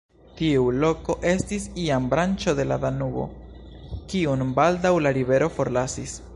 Tiu 0.37 0.61
loko 0.83 1.15
estis 1.31 1.67
iam 1.83 2.07
branĉo 2.15 2.55
de 2.61 2.67
la 2.71 2.79
Danubo, 2.87 3.27
kiun 4.15 4.45
baldaŭ 4.59 4.97
la 5.09 5.17
rivero 5.23 5.55
forlasis. 5.59 6.21